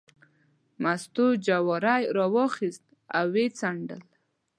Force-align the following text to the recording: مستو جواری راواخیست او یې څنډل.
مستو 0.83 1.25
جواری 1.45 2.03
راواخیست 2.17 2.83
او 3.19 3.27
یې 3.39 3.45
څنډل. 3.57 4.01